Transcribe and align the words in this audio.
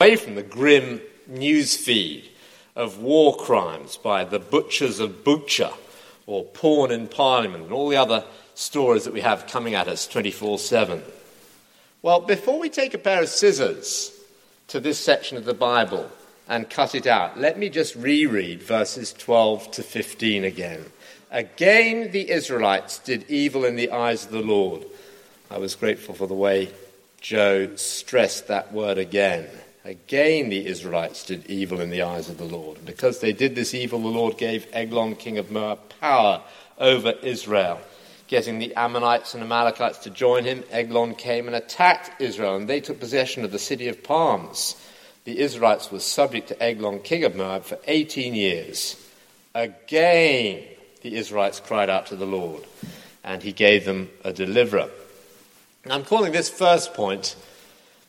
away 0.00 0.16
from 0.16 0.34
the 0.34 0.42
grim 0.42 1.00
news 1.28 1.76
feed 1.76 2.28
of 2.74 2.98
war 2.98 3.36
crimes 3.36 3.96
by 3.96 4.24
the 4.24 4.40
butchers 4.40 4.98
of 4.98 5.22
Bucha 5.22 5.72
or 6.26 6.44
porn 6.46 6.90
in 6.90 7.06
Parliament 7.06 7.64
and 7.64 7.72
all 7.72 7.88
the 7.88 7.96
other 7.96 8.24
stories 8.54 9.04
that 9.04 9.12
we 9.12 9.20
have 9.20 9.46
coming 9.46 9.76
at 9.76 9.86
us 9.86 10.08
24 10.08 10.58
7. 10.58 11.00
Well, 12.02 12.20
before 12.20 12.58
we 12.58 12.70
take 12.70 12.92
a 12.92 12.98
pair 12.98 13.22
of 13.22 13.28
scissors 13.28 14.12
to 14.66 14.80
this 14.80 14.98
section 14.98 15.36
of 15.36 15.44
the 15.44 15.54
Bible 15.54 16.10
and 16.48 16.68
cut 16.68 16.96
it 16.96 17.06
out, 17.06 17.38
let 17.38 17.56
me 17.56 17.68
just 17.68 17.94
reread 17.94 18.64
verses 18.64 19.12
12 19.12 19.70
to 19.70 19.82
15 19.84 20.44
again. 20.44 20.84
Again, 21.30 22.10
the 22.10 22.30
Israelites 22.30 22.98
did 22.98 23.30
evil 23.30 23.64
in 23.64 23.76
the 23.76 23.92
eyes 23.92 24.24
of 24.24 24.32
the 24.32 24.42
Lord. 24.42 24.84
I 25.52 25.58
was 25.58 25.76
grateful 25.76 26.16
for 26.16 26.26
the 26.26 26.34
way 26.34 26.70
Joe 27.20 27.76
stressed 27.76 28.48
that 28.48 28.72
word 28.72 28.98
again. 28.98 29.48
Again, 29.84 30.48
the 30.48 30.66
Israelites 30.66 31.26
did 31.26 31.44
evil 31.46 31.78
in 31.78 31.90
the 31.90 32.02
eyes 32.02 32.30
of 32.30 32.38
the 32.38 32.44
Lord. 32.44 32.78
And 32.78 32.86
because 32.86 33.20
they 33.20 33.34
did 33.34 33.54
this 33.54 33.74
evil, 33.74 33.98
the 33.98 34.08
Lord 34.08 34.38
gave 34.38 34.66
Eglon, 34.72 35.14
king 35.14 35.36
of 35.36 35.50
Moab, 35.50 35.78
power 36.00 36.42
over 36.78 37.10
Israel. 37.22 37.78
Getting 38.26 38.58
the 38.58 38.74
Ammonites 38.76 39.34
and 39.34 39.42
Amalekites 39.42 39.98
to 39.98 40.10
join 40.10 40.44
him, 40.44 40.64
Eglon 40.70 41.14
came 41.14 41.46
and 41.46 41.54
attacked 41.54 42.18
Israel, 42.18 42.56
and 42.56 42.66
they 42.66 42.80
took 42.80 42.98
possession 42.98 43.44
of 43.44 43.52
the 43.52 43.58
city 43.58 43.88
of 43.88 44.02
palms. 44.02 44.74
The 45.24 45.38
Israelites 45.38 45.92
were 45.92 46.00
subject 46.00 46.48
to 46.48 46.62
Eglon, 46.62 47.00
king 47.00 47.24
of 47.24 47.36
Moab, 47.36 47.64
for 47.64 47.78
18 47.86 48.34
years. 48.34 48.96
Again, 49.54 50.64
the 51.02 51.14
Israelites 51.14 51.60
cried 51.60 51.90
out 51.90 52.06
to 52.06 52.16
the 52.16 52.24
Lord, 52.24 52.64
and 53.22 53.42
he 53.42 53.52
gave 53.52 53.84
them 53.84 54.08
a 54.24 54.32
deliverer. 54.32 54.88
I'm 55.84 56.04
calling 56.04 56.32
this 56.32 56.48
first 56.48 56.94
point 56.94 57.36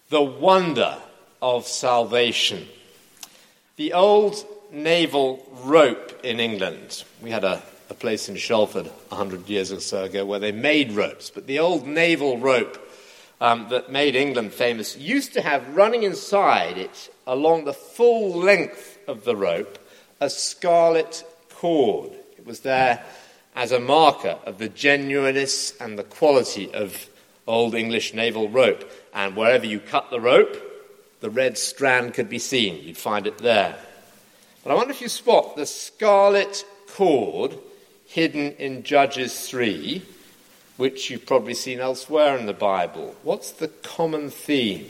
the 0.10 0.22
wonder 0.22 0.98
of 1.46 1.68
salvation. 1.68 2.68
The 3.76 3.94
old 3.94 4.44
naval 4.72 5.48
rope 5.64 6.20
in 6.24 6.40
England, 6.40 7.04
we 7.22 7.30
had 7.30 7.44
a, 7.44 7.62
a 7.88 7.94
place 7.94 8.28
in 8.28 8.36
Shelford 8.36 8.88
100 9.10 9.48
years 9.48 9.72
or 9.72 9.80
so 9.80 10.06
ago 10.06 10.26
where 10.26 10.40
they 10.40 10.52
made 10.52 10.94
ropes, 10.94 11.30
but 11.30 11.46
the 11.46 11.60
old 11.60 11.86
naval 11.86 12.40
rope 12.40 12.82
um, 13.40 13.68
that 13.70 13.92
made 13.92 14.16
England 14.16 14.54
famous 14.54 14.98
used 14.98 15.34
to 15.34 15.42
have 15.44 15.76
running 15.76 16.02
inside 16.02 16.80
it, 16.80 17.14
along 17.28 17.66
the 17.66 17.74
full 17.74 18.34
length 18.40 18.98
of 19.08 19.24
the 19.24 19.36
rope, 19.36 19.78
a 20.20 20.32
scarlet 20.32 21.24
cord. 21.54 22.12
It 22.40 22.48
was 22.48 22.62
there 22.62 23.06
as 23.56 23.72
a 23.72 23.80
marker 23.80 24.40
of 24.48 24.58
the 24.58 24.70
genuineness 24.70 25.80
and 25.80 25.96
the 25.96 26.04
quality 26.04 26.74
of 26.74 27.08
old 27.46 27.76
English 27.76 28.16
naval 28.16 28.50
rope. 28.50 28.92
And 29.14 29.36
wherever 29.36 29.68
you 29.68 29.80
cut 29.80 30.10
the 30.10 30.20
rope, 30.20 30.72
the 31.20 31.30
red 31.30 31.58
strand 31.58 32.14
could 32.14 32.30
be 32.30 32.40
seen. 32.40 32.84
You'd 32.84 32.98
find 32.98 33.28
it 33.28 33.38
there. 33.38 33.76
But 34.64 34.72
I 34.72 34.76
wonder 34.76 34.92
if 34.92 35.02
you 35.02 35.10
spot 35.10 35.56
the 35.56 35.66
scarlet 35.66 36.66
cord 36.88 37.58
hidden 38.08 38.54
in 38.54 38.84
Judges 38.84 39.48
3, 39.50 40.02
which 40.78 41.10
you've 41.10 41.26
probably 41.26 41.54
seen 41.54 41.80
elsewhere 41.80 42.38
in 42.38 42.46
the 42.46 42.54
Bible. 42.54 43.16
What's 43.24 43.52
the 43.52 43.68
common 43.68 44.30
theme? 44.30 44.88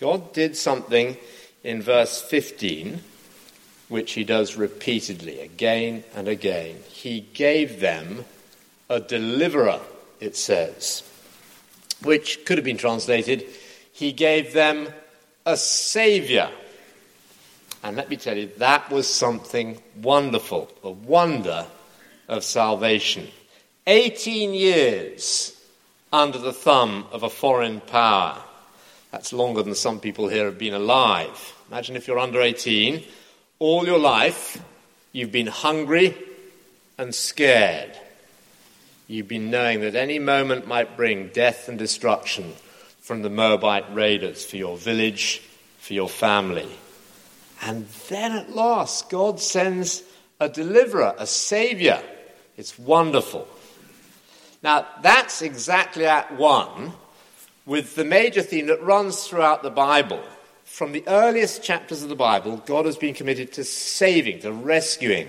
God 0.00 0.32
did 0.32 0.56
something 0.56 1.16
in 1.62 1.80
verse 1.80 2.20
15, 2.20 3.00
which 3.88 4.12
he 4.12 4.24
does 4.24 4.56
repeatedly, 4.56 5.40
again 5.40 6.04
and 6.14 6.26
again. 6.26 6.76
He 6.88 7.20
gave 7.20 7.80
them 7.80 8.24
a 8.88 9.00
deliverer, 9.00 9.80
it 10.20 10.36
says, 10.36 11.02
which 12.02 12.44
could 12.44 12.58
have 12.58 12.64
been 12.64 12.76
translated, 12.76 13.46
he 13.92 14.12
gave 14.12 14.52
them 14.52 14.88
a 15.44 15.56
Savior. 15.56 16.50
And 17.82 17.96
let 17.96 18.08
me 18.08 18.16
tell 18.16 18.36
you, 18.36 18.50
that 18.58 18.90
was 18.90 19.08
something 19.08 19.82
wonderful, 20.00 20.70
a 20.84 20.90
wonder 20.90 21.66
of 22.28 22.44
salvation. 22.44 23.28
18 23.86 24.54
years 24.54 25.60
under 26.12 26.38
the 26.38 26.52
thumb 26.52 27.06
of 27.10 27.22
a 27.22 27.30
foreign 27.30 27.80
power. 27.80 28.40
That's 29.10 29.32
longer 29.32 29.62
than 29.62 29.74
some 29.74 29.98
people 29.98 30.28
here 30.28 30.44
have 30.44 30.58
been 30.58 30.74
alive. 30.74 31.54
Imagine 31.70 31.96
if 31.96 32.06
you're 32.06 32.18
under 32.18 32.40
18, 32.40 33.02
all 33.58 33.84
your 33.84 33.98
life 33.98 34.62
you've 35.10 35.32
been 35.32 35.48
hungry 35.48 36.16
and 36.98 37.14
scared. 37.14 37.98
You've 39.08 39.28
been 39.28 39.50
knowing 39.50 39.80
that 39.80 39.94
any 39.94 40.18
moment 40.18 40.66
might 40.66 40.96
bring 40.96 41.28
death 41.28 41.68
and 41.68 41.78
destruction 41.78 42.54
from 43.02 43.22
the 43.22 43.30
Moabite 43.30 43.92
raiders 43.94 44.44
for 44.44 44.56
your 44.56 44.76
village, 44.76 45.42
for 45.78 45.92
your 45.92 46.08
family. 46.08 46.68
And 47.60 47.86
then 48.08 48.32
at 48.32 48.54
last, 48.54 49.10
God 49.10 49.40
sends 49.40 50.02
a 50.40 50.48
deliverer, 50.48 51.14
a 51.18 51.26
savior. 51.26 52.00
It's 52.56 52.78
wonderful. 52.78 53.46
Now, 54.62 54.86
that's 55.02 55.42
exactly 55.42 56.06
at 56.06 56.36
one 56.36 56.92
with 57.66 57.96
the 57.96 58.04
major 58.04 58.42
theme 58.42 58.66
that 58.66 58.82
runs 58.82 59.26
throughout 59.26 59.62
the 59.62 59.70
Bible. 59.70 60.22
From 60.64 60.92
the 60.92 61.04
earliest 61.06 61.62
chapters 61.62 62.02
of 62.02 62.08
the 62.08 62.16
Bible, 62.16 62.62
God 62.66 62.86
has 62.86 62.96
been 62.96 63.14
committed 63.14 63.52
to 63.54 63.64
saving, 63.64 64.40
to 64.40 64.52
rescuing 64.52 65.28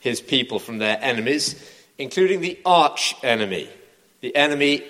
his 0.00 0.20
people 0.20 0.58
from 0.58 0.78
their 0.78 0.98
enemies, 1.00 1.62
including 1.98 2.40
the 2.40 2.58
arch 2.64 3.14
enemy, 3.22 3.68
the 4.22 4.34
enemy 4.34 4.82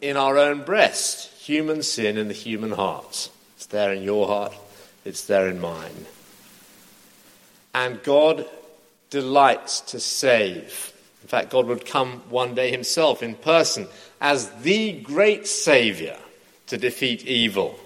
in 0.00 0.16
our 0.16 0.36
own 0.36 0.62
breast, 0.62 1.29
human 1.40 1.82
sin 1.82 2.18
in 2.18 2.28
the 2.28 2.34
human 2.34 2.72
heart. 2.72 3.30
It's 3.56 3.66
there 3.66 3.92
in 3.92 4.02
your 4.02 4.26
heart, 4.26 4.54
it's 5.04 5.24
there 5.24 5.48
in 5.48 5.58
mine. 5.58 6.06
And 7.74 8.02
God 8.02 8.46
delights 9.08 9.80
to 9.80 10.00
save. 10.00 10.92
In 11.22 11.28
fact, 11.28 11.50
God 11.50 11.66
would 11.66 11.86
come 11.86 12.22
one 12.28 12.54
day 12.54 12.70
himself 12.70 13.22
in 13.22 13.34
person 13.34 13.86
as 14.20 14.50
the 14.62 14.92
great 15.00 15.46
Savior 15.46 16.18
to 16.66 16.76
defeat 16.76 17.26
evil 17.26 17.78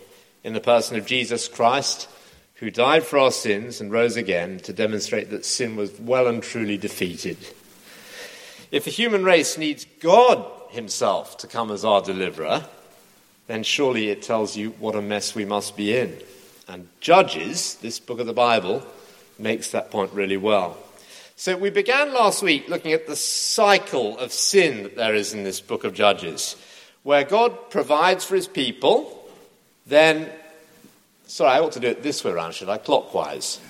in 0.43 0.53
the 0.53 0.61
person 0.61 0.97
of 0.97 1.07
Jesus 1.07 1.47
Christ, 1.47 2.09
who 2.57 2.71
died 2.71 3.05
for 3.05 3.19
our 3.19 3.33
sins 3.33 3.81
and 3.81 3.93
rose 3.93 4.17
again 4.17 4.59
to 4.61 4.73
demonstrate 4.73 5.31
that 5.31 5.45
sin 5.45 5.77
was 5.77 5.99
well 6.01 6.27
and 6.27 6.43
truly 6.43 6.77
defeated. 6.77 7.39
If 8.73 8.85
the 8.85 8.91
human 8.91 9.25
race 9.25 9.57
needs 9.57 9.87
God 10.01 10.45
himself 10.71 11.39
to 11.39 11.47
come 11.47 11.71
as 11.71 11.85
our 11.85 12.03
deliverer, 12.03 12.65
then 13.47 13.63
surely 13.63 14.11
it 14.11 14.23
tells 14.23 14.57
you 14.57 14.71
what 14.73 14.95
a 14.95 15.03
mess 15.03 15.35
we 15.35 15.45
must 15.45 15.77
be 15.77 15.97
in. 15.97 16.17
And 16.69 16.89
Judges, 17.01 17.75
this 17.77 18.01
book 18.01 18.21
of 18.21 18.27
the 18.27 18.33
Bible, 18.33 18.83
makes 19.39 19.71
that 19.73 19.91
point 19.91 20.13
really 20.13 20.37
well. 20.37 20.79
So 21.37 21.57
we 21.57 21.71
began 21.71 22.15
last 22.15 22.43
week 22.43 22.69
looking 22.69 22.93
at 22.93 23.07
the 23.07 23.17
cycle 23.17 24.17
of 24.19 24.33
sin 24.33 24.85
that 24.85 24.97
there 24.97 25.15
is 25.15 25.35
in 25.35 25.45
this 25.45 25.61
book 25.61 25.85
of 25.85 25.93
Judges, 25.93 26.57
where 27.03 27.25
God 27.25 27.71
provides 27.71 28.25
for 28.25 28.37
his 28.37 28.47
people, 28.47 29.29
then, 29.87 30.31
sorry, 31.27 31.51
I 31.51 31.61
ought 31.61 31.73
to 31.73 31.81
do 31.81 31.89
it 31.89 32.03
this 32.03 32.25
way 32.25 32.31
around, 32.31 32.55
should 32.55 32.69
I? 32.69 32.79
Clockwise. 32.79 33.61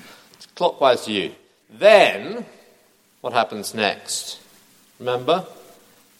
Clockwise 0.55 1.07
to 1.07 1.13
you. 1.13 1.33
Then, 1.71 2.45
what 3.23 3.33
happens 3.33 3.75
next? 3.75 4.39
Remember? 5.01 5.47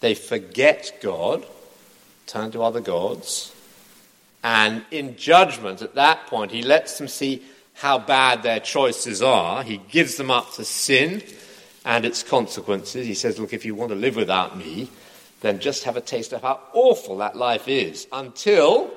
They 0.01 0.15
forget 0.15 0.99
God 1.01 1.45
turn 2.27 2.51
to 2.51 2.63
other 2.63 2.81
gods. 2.81 3.53
And 4.43 4.83
in 4.91 5.17
judgment, 5.17 5.81
at 5.81 5.95
that 5.95 6.27
point, 6.27 6.51
he 6.51 6.61
lets 6.61 6.97
them 6.97 7.07
see 7.07 7.43
how 7.73 7.97
bad 7.99 8.43
their 8.43 8.59
choices 8.59 9.21
are. 9.21 9.63
He 9.63 9.77
gives 9.77 10.17
them 10.17 10.31
up 10.31 10.53
to 10.53 10.63
sin 10.63 11.23
and 11.83 12.05
its 12.05 12.23
consequences. 12.23 13.05
He 13.05 13.13
says, 13.13 13.39
Look, 13.39 13.53
if 13.53 13.65
you 13.65 13.75
want 13.75 13.89
to 13.89 13.95
live 13.95 14.15
without 14.15 14.57
me, 14.57 14.89
then 15.41 15.59
just 15.59 15.83
have 15.83 15.97
a 15.97 16.01
taste 16.01 16.33
of 16.33 16.41
how 16.41 16.59
awful 16.73 17.17
that 17.17 17.35
life 17.35 17.67
is. 17.67 18.07
Until, 18.11 18.91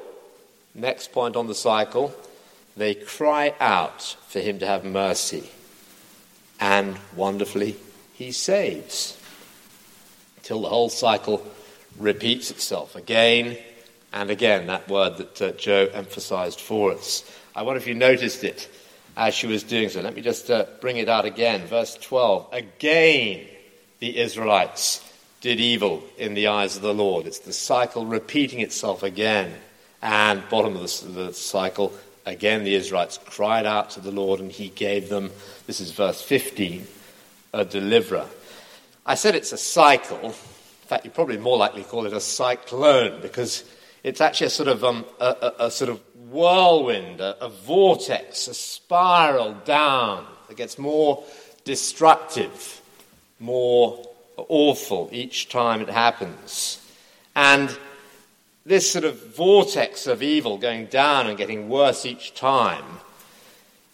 next 0.74 1.12
point 1.12 1.36
on 1.36 1.46
the 1.46 1.54
cycle, 1.54 2.14
they 2.76 2.94
cry 2.94 3.54
out 3.60 4.16
for 4.28 4.40
him 4.40 4.58
to 4.60 4.66
have 4.66 4.84
mercy. 4.84 5.50
And 6.60 6.96
wonderfully, 7.16 7.76
he 8.14 8.32
saves. 8.32 9.16
Till 10.42 10.62
the 10.62 10.68
whole 10.68 10.88
cycle 10.88 11.44
repeats 11.98 12.50
itself 12.50 12.96
again 12.96 13.56
and 14.12 14.30
again, 14.30 14.66
that 14.66 14.88
word 14.88 15.18
that 15.18 15.42
uh, 15.42 15.52
Joe 15.52 15.88
emphasized 15.92 16.60
for 16.60 16.92
us. 16.92 17.24
I 17.54 17.62
wonder 17.62 17.78
if 17.78 17.86
you 17.86 17.94
noticed 17.94 18.42
it 18.42 18.68
as 19.16 19.34
she 19.34 19.46
was 19.46 19.62
doing 19.62 19.88
so. 19.88 20.00
Let 20.00 20.14
me 20.14 20.22
just 20.22 20.50
uh, 20.50 20.64
bring 20.80 20.96
it 20.96 21.08
out 21.08 21.24
again. 21.24 21.66
Verse 21.66 21.94
12. 21.96 22.48
Again, 22.52 23.46
the 23.98 24.18
Israelites 24.18 25.04
did 25.40 25.60
evil 25.60 26.02
in 26.16 26.34
the 26.34 26.48
eyes 26.48 26.76
of 26.76 26.82
the 26.82 26.94
Lord. 26.94 27.26
It's 27.26 27.40
the 27.40 27.52
cycle 27.52 28.06
repeating 28.06 28.60
itself 28.60 29.02
again. 29.02 29.54
And 30.00 30.48
bottom 30.48 30.76
of 30.76 30.82
the, 30.82 31.08
the 31.08 31.34
cycle, 31.34 31.92
again, 32.24 32.64
the 32.64 32.74
Israelites 32.74 33.18
cried 33.26 33.66
out 33.66 33.90
to 33.90 34.00
the 34.00 34.12
Lord, 34.12 34.40
and 34.40 34.50
he 34.50 34.68
gave 34.68 35.08
them, 35.08 35.30
this 35.66 35.80
is 35.80 35.90
verse 35.90 36.22
15, 36.22 36.86
a 37.52 37.64
deliverer. 37.64 38.26
I 39.04 39.16
said 39.16 39.34
it's 39.34 39.52
a 39.52 39.58
cycle 39.58 40.34
fact, 40.88 41.04
you're 41.04 41.12
probably 41.12 41.36
more 41.36 41.58
likely 41.58 41.82
to 41.82 41.88
call 41.88 42.06
it 42.06 42.12
a 42.12 42.20
cyclone 42.20 43.20
because 43.20 43.64
it's 44.02 44.20
actually 44.20 44.46
a 44.46 44.50
sort 44.50 44.68
of, 44.68 44.82
um, 44.84 45.04
a, 45.20 45.36
a, 45.58 45.66
a, 45.66 45.70
sort 45.70 45.90
of 45.90 46.00
whirlwind, 46.30 47.20
a, 47.20 47.44
a 47.44 47.48
vortex, 47.50 48.48
a 48.48 48.54
spiral 48.54 49.52
down 49.66 50.26
that 50.48 50.56
gets 50.56 50.78
more 50.78 51.22
destructive, 51.64 52.80
more 53.38 54.02
awful 54.36 55.10
each 55.12 55.50
time 55.50 55.82
it 55.82 55.90
happens. 55.90 56.80
And 57.36 57.76
this 58.64 58.90
sort 58.90 59.04
of 59.04 59.36
vortex 59.36 60.06
of 60.06 60.22
evil 60.22 60.56
going 60.56 60.86
down 60.86 61.26
and 61.26 61.36
getting 61.36 61.68
worse 61.68 62.06
each 62.06 62.34
time 62.34 62.84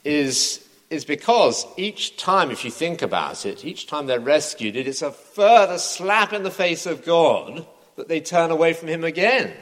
is, 0.05 0.64
is 0.94 1.05
because 1.05 1.67
each 1.76 2.17
time, 2.17 2.50
if 2.50 2.64
you 2.64 2.70
think 2.70 3.02
about 3.02 3.44
it, 3.44 3.64
each 3.64 3.87
time 3.87 4.06
they're 4.06 4.20
rescued, 4.20 4.76
it 4.76 4.88
is 4.88 5.02
a 5.02 5.11
further 5.11 5.79
slap 5.79 6.32
in 6.32 6.43
the 6.43 6.50
face 6.50 6.87
of 6.87 7.05
God 7.05 7.67
that 7.96 8.08
they 8.08 8.20
turn 8.20 8.50
away 8.50 8.73
from 8.73 8.88
Him 8.88 9.05
again. 9.05 9.52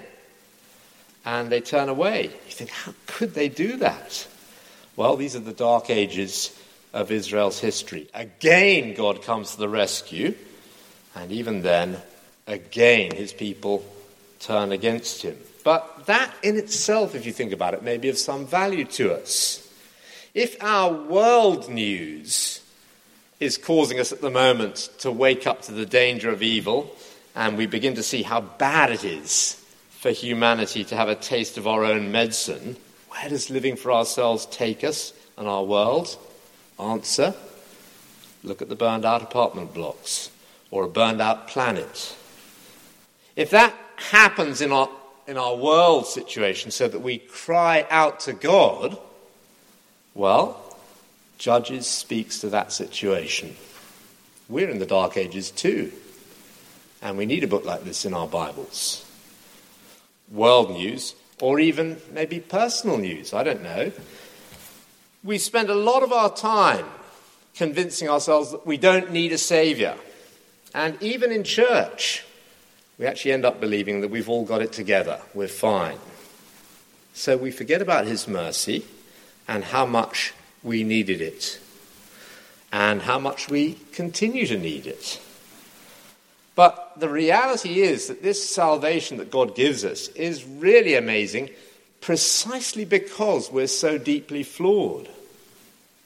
And 1.24 1.50
they 1.50 1.60
turn 1.60 1.88
away. 1.88 2.24
You 2.24 2.52
think, 2.52 2.70
how 2.70 2.94
could 3.06 3.34
they 3.34 3.48
do 3.48 3.76
that? 3.78 4.26
Well, 4.96 5.16
these 5.16 5.34
are 5.36 5.40
the 5.40 5.52
dark 5.52 5.90
ages 5.90 6.56
of 6.92 7.10
Israel's 7.10 7.58
history. 7.58 8.08
Again, 8.12 8.94
God 8.94 9.22
comes 9.22 9.52
to 9.52 9.58
the 9.58 9.68
rescue, 9.68 10.34
and 11.14 11.32
even 11.32 11.62
then, 11.62 11.96
again, 12.46 13.14
his 13.14 13.32
people 13.32 13.84
turn 14.40 14.72
against 14.72 15.22
him. 15.22 15.38
But 15.64 16.06
that 16.06 16.34
in 16.42 16.56
itself, 16.56 17.14
if 17.14 17.24
you 17.24 17.32
think 17.32 17.52
about 17.52 17.74
it, 17.74 17.82
may 17.82 17.96
be 17.96 18.08
of 18.08 18.18
some 18.18 18.46
value 18.46 18.84
to 18.84 19.14
us. 19.14 19.61
If 20.34 20.56
our 20.62 20.92
world 20.92 21.68
news 21.68 22.62
is 23.38 23.58
causing 23.58 24.00
us 24.00 24.12
at 24.12 24.20
the 24.20 24.30
moment 24.30 24.88
to 24.98 25.10
wake 25.10 25.46
up 25.46 25.62
to 25.62 25.72
the 25.72 25.84
danger 25.84 26.30
of 26.30 26.42
evil, 26.42 26.94
and 27.34 27.58
we 27.58 27.66
begin 27.66 27.94
to 27.96 28.02
see 28.02 28.22
how 28.22 28.40
bad 28.40 28.90
it 28.90 29.04
is 29.04 29.62
for 29.90 30.10
humanity 30.10 30.84
to 30.84 30.96
have 30.96 31.08
a 31.08 31.14
taste 31.14 31.58
of 31.58 31.66
our 31.66 31.84
own 31.84 32.12
medicine, 32.12 32.76
where 33.08 33.28
does 33.28 33.50
living 33.50 33.76
for 33.76 33.92
ourselves 33.92 34.46
take 34.46 34.84
us 34.84 35.12
and 35.36 35.46
our 35.46 35.64
world? 35.64 36.16
Answer 36.78 37.34
look 38.44 38.60
at 38.60 38.68
the 38.68 38.74
burned 38.74 39.04
out 39.04 39.22
apartment 39.22 39.72
blocks 39.72 40.30
or 40.70 40.84
a 40.84 40.88
burned 40.88 41.20
out 41.20 41.48
planet. 41.48 42.16
If 43.36 43.50
that 43.50 43.74
happens 43.96 44.60
in 44.60 44.72
our, 44.72 44.88
in 45.26 45.36
our 45.36 45.54
world 45.54 46.06
situation 46.06 46.70
so 46.70 46.88
that 46.88 47.00
we 47.00 47.18
cry 47.18 47.86
out 47.90 48.20
to 48.20 48.32
God, 48.32 48.98
well, 50.14 50.58
Judges 51.38 51.88
speaks 51.88 52.38
to 52.40 52.50
that 52.50 52.72
situation. 52.72 53.56
We're 54.48 54.68
in 54.68 54.78
the 54.78 54.86
Dark 54.86 55.16
Ages 55.16 55.50
too, 55.50 55.92
and 57.00 57.18
we 57.18 57.26
need 57.26 57.42
a 57.42 57.48
book 57.48 57.64
like 57.64 57.84
this 57.84 58.04
in 58.04 58.14
our 58.14 58.28
Bibles. 58.28 59.04
World 60.30 60.70
news, 60.70 61.14
or 61.40 61.58
even 61.58 62.00
maybe 62.12 62.38
personal 62.38 62.98
news, 62.98 63.34
I 63.34 63.42
don't 63.42 63.62
know. 63.62 63.90
We 65.24 65.38
spend 65.38 65.68
a 65.68 65.74
lot 65.74 66.02
of 66.02 66.12
our 66.12 66.32
time 66.34 66.86
convincing 67.54 68.08
ourselves 68.08 68.52
that 68.52 68.66
we 68.66 68.76
don't 68.76 69.10
need 69.10 69.32
a 69.32 69.38
Saviour. 69.38 69.96
And 70.74 71.00
even 71.02 71.32
in 71.32 71.44
church, 71.44 72.24
we 72.98 73.06
actually 73.06 73.32
end 73.32 73.44
up 73.44 73.60
believing 73.60 74.00
that 74.02 74.10
we've 74.10 74.28
all 74.28 74.44
got 74.44 74.62
it 74.62 74.72
together, 74.72 75.20
we're 75.34 75.48
fine. 75.48 75.98
So 77.14 77.36
we 77.36 77.50
forget 77.50 77.82
about 77.82 78.06
His 78.06 78.28
mercy 78.28 78.84
and 79.52 79.64
how 79.64 79.84
much 79.84 80.32
we 80.62 80.82
needed 80.82 81.20
it, 81.20 81.60
and 82.72 83.02
how 83.02 83.18
much 83.18 83.50
we 83.50 83.74
continue 83.92 84.46
to 84.46 84.58
need 84.58 84.86
it. 84.86 85.20
But 86.54 86.94
the 86.96 87.10
reality 87.10 87.82
is 87.82 88.06
that 88.06 88.22
this 88.22 88.48
salvation 88.48 89.18
that 89.18 89.30
God 89.30 89.54
gives 89.54 89.84
us 89.84 90.08
is 90.08 90.42
really 90.46 90.94
amazing 90.94 91.50
precisely 92.00 92.86
because 92.86 93.52
we're 93.52 93.66
so 93.66 93.98
deeply 93.98 94.42
flawed. 94.42 95.10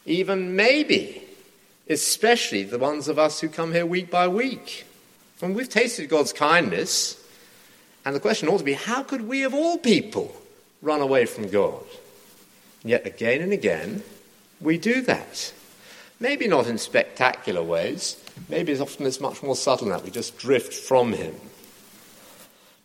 Even 0.06 0.56
maybe, 0.56 1.22
especially 1.88 2.64
the 2.64 2.78
ones 2.78 3.06
of 3.06 3.16
us 3.16 3.40
who 3.40 3.48
come 3.48 3.72
here 3.72 3.86
week 3.86 4.10
by 4.10 4.26
week. 4.26 4.86
And 5.40 5.54
we've 5.54 5.68
tasted 5.68 6.08
God's 6.08 6.32
kindness, 6.32 7.24
and 8.04 8.16
the 8.16 8.20
question 8.20 8.48
ought 8.48 8.58
to 8.58 8.64
be 8.64 8.72
how 8.72 9.04
could 9.04 9.28
we, 9.28 9.44
of 9.44 9.54
all 9.54 9.78
people, 9.78 10.34
run 10.82 11.00
away 11.00 11.26
from 11.26 11.48
God? 11.48 11.84
Yet, 12.86 13.04
again 13.04 13.42
and 13.42 13.52
again, 13.52 14.04
we 14.60 14.78
do 14.78 15.02
that. 15.02 15.52
Maybe 16.20 16.46
not 16.46 16.68
in 16.68 16.78
spectacular 16.78 17.62
ways, 17.62 18.16
maybe 18.48 18.70
as 18.70 18.80
often 18.80 19.06
it's 19.06 19.20
much 19.20 19.42
more 19.42 19.56
subtle 19.56 19.88
than 19.88 19.96
that. 19.96 20.04
We 20.04 20.12
just 20.12 20.38
drift 20.38 20.72
from 20.72 21.12
Him. 21.12 21.34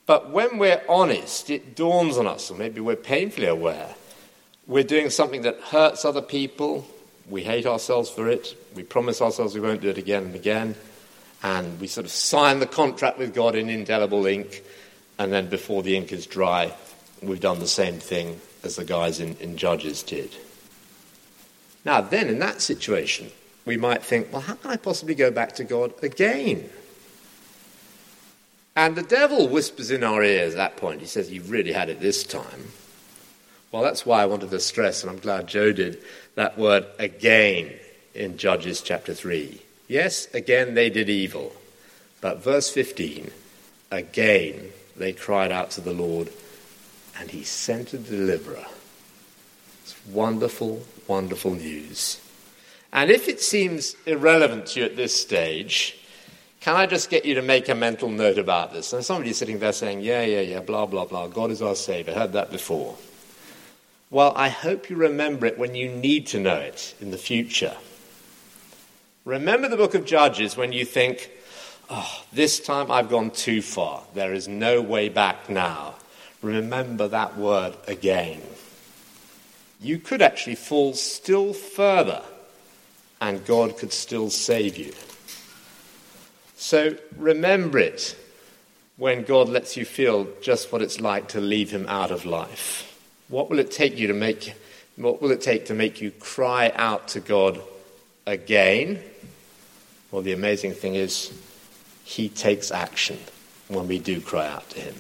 But 0.08 0.32
when 0.32 0.58
we're 0.58 0.82
honest, 0.90 1.52
it 1.52 1.76
dawns 1.76 2.18
on 2.18 2.26
us, 2.26 2.50
or 2.50 2.58
maybe 2.58 2.82
we're 2.82 2.96
painfully 2.96 3.46
aware, 3.46 3.94
we're 4.66 4.84
doing 4.84 5.12
something 5.12 5.44
that 5.44 5.60
hurts 5.60 6.04
other 6.04 6.24
people, 6.24 6.88
we 7.30 7.44
hate 7.44 7.68
ourselves 7.68 8.10
for 8.10 8.28
it, 8.28 8.58
we 8.76 8.82
promise 8.82 9.22
ourselves 9.22 9.54
we 9.54 9.62
won't 9.62 9.82
do 9.82 9.90
it 9.90 10.00
again 10.00 10.24
and 10.24 10.36
again, 10.36 10.74
and 11.44 11.80
we 11.80 11.86
sort 11.86 12.08
of 12.08 12.12
sign 12.12 12.60
the 12.60 12.66
contract 12.66 13.20
with 13.20 13.36
God 13.36 13.54
in 13.54 13.70
indelible 13.70 14.26
ink, 14.26 14.64
and 15.20 15.32
then 15.32 15.48
before 15.48 15.84
the 15.84 15.96
ink 15.96 16.12
is 16.12 16.26
dry, 16.26 16.74
we've 17.22 17.40
done 17.40 17.60
the 17.60 17.68
same 17.68 18.00
thing 18.00 18.42
as 18.64 18.76
the 18.76 18.86
guys 18.86 19.20
in, 19.20 19.36
in 19.38 19.58
Judges 19.58 20.04
did. 20.04 20.36
Now, 21.84 22.02
then, 22.02 22.28
in 22.28 22.40
that 22.40 22.62
situation, 22.62 23.32
we 23.66 23.78
might 23.78 24.04
think, 24.04 24.32
well, 24.32 24.42
how 24.42 24.56
can 24.56 24.72
I 24.72 24.78
possibly 24.78 25.16
go 25.16 25.32
back 25.32 25.54
to 25.56 25.64
God 25.64 25.94
again? 26.04 26.70
And 28.76 28.96
the 28.96 29.04
devil 29.04 29.48
whispers 29.48 29.92
in 29.92 30.04
our 30.04 30.24
ears 30.24 30.54
at 30.54 30.58
that 30.58 30.78
point. 30.78 31.02
He 31.02 31.08
says, 31.08 31.32
You've 31.32 31.52
really 31.52 31.74
had 31.74 31.90
it 31.90 32.00
this 32.00 32.24
time. 32.24 32.72
Well, 33.72 33.84
that's 33.84 34.06
why 34.06 34.22
I 34.22 34.26
wanted 34.26 34.52
to 34.52 34.60
stress, 34.60 35.02
and 35.02 35.10
I'm 35.10 35.20
glad 35.20 35.48
Joe 35.48 35.72
did, 35.72 36.00
that 36.36 36.58
word 36.58 36.86
again 37.00 37.72
in 38.14 38.38
Judges 38.38 38.82
chapter 38.82 39.14
3. 39.14 39.62
Yes, 39.88 40.28
again 40.34 40.74
they 40.74 40.90
did 40.90 41.10
evil. 41.10 41.54
But 42.20 42.44
verse 42.44 42.70
15, 42.70 43.32
again 43.90 44.72
they 44.98 45.14
cried 45.14 45.52
out 45.52 45.72
to 45.72 45.82
the 45.82 45.94
Lord, 45.94 46.30
and 47.20 47.32
he 47.32 47.44
sent 47.44 47.94
a 47.94 47.98
deliverer. 47.98 48.66
It's 49.84 49.96
wonderful, 50.08 50.84
wonderful 51.08 51.56
news. 51.56 52.20
And 52.94 53.10
if 53.10 53.28
it 53.28 53.42
seems 53.42 53.96
irrelevant 54.06 54.68
to 54.68 54.82
you 54.82 54.86
at 54.86 54.96
this 54.96 55.16
stage, 55.16 55.98
can 56.60 56.76
I 56.76 56.86
just 56.86 57.10
get 57.10 57.26
you 57.26 57.36
to 57.36 57.42
make 57.42 57.70
a 57.70 57.76
mental 57.76 58.10
note 58.10 58.38
about 58.38 58.74
this? 58.74 58.94
And 58.94 59.04
somebody's 59.04 59.38
sitting 59.38 59.60
there 59.60 59.74
saying, 59.74 60.02
yeah, 60.02 60.24
yeah, 60.24 60.42
yeah, 60.42 60.60
blah, 60.60 60.86
blah, 60.86 61.06
blah, 61.06 61.28
God 61.28 61.52
is 61.52 61.62
our 61.62 61.76
Savior. 61.76 62.14
Heard 62.14 62.34
that 62.34 62.52
before. 62.52 62.96
Well, 64.12 64.34
I 64.36 64.50
hope 64.50 64.90
you 64.90 64.98
remember 64.98 65.46
it 65.46 65.58
when 65.58 65.74
you 65.74 65.90
need 65.90 66.28
to 66.28 66.40
know 66.40 66.58
it 66.58 66.94
in 67.00 67.12
the 67.12 67.18
future. 67.18 67.78
Remember 69.24 69.70
the 69.70 69.78
book 69.78 69.96
of 69.96 70.06
Judges 70.06 70.58
when 70.58 70.72
you 70.72 70.84
think, 70.84 71.32
oh, 71.90 72.24
this 72.34 72.60
time 72.60 72.92
I've 72.92 73.10
gone 73.10 73.32
too 73.32 73.62
far. 73.62 74.04
There 74.14 74.34
is 74.34 74.48
no 74.48 74.82
way 74.82 75.10
back 75.10 75.50
now. 75.50 75.96
Remember 76.42 77.08
that 77.08 77.38
word 77.38 77.76
again. 77.88 78.42
You 79.80 80.00
could 80.00 80.22
actually 80.22 80.56
fall 80.56 80.94
still 80.94 81.54
further, 81.54 82.22
and 83.20 83.46
God 83.46 83.78
could 83.78 83.94
still 83.94 84.30
save 84.30 84.78
you. 84.78 84.94
So 86.56 86.96
remember 87.18 87.80
it 87.80 88.16
when 88.98 89.24
God 89.24 89.50
lets 89.50 89.78
you 89.78 89.86
feel 89.86 90.28
just 90.42 90.72
what 90.72 90.82
it's 90.82 91.02
like 91.02 91.30
to 91.30 91.42
leave 91.42 91.72
Him 91.72 91.86
out 91.88 92.12
of 92.12 92.26
life. 92.26 92.88
What 93.30 93.50
will 93.50 93.60
it 93.60 93.72
take 93.72 93.98
you 93.98 94.08
to 94.08 94.14
make? 94.14 94.54
What 94.96 95.22
will 95.22 95.32
it 95.32 95.42
take 95.42 95.66
to 95.68 95.74
make 95.74 96.02
you 96.02 96.12
cry 96.12 96.72
out 96.76 97.08
to 97.10 97.20
God 97.20 97.60
again? 98.28 99.02
Well, 100.12 100.22
the 100.22 100.34
amazing 100.34 100.74
thing 100.74 100.96
is, 100.96 101.32
he 102.04 102.30
takes 102.30 102.72
action 102.72 103.18
when 103.70 103.88
we 103.88 103.98
do 103.98 104.20
cry 104.20 104.48
out 104.48 104.70
to 104.72 104.82
him. 104.82 104.96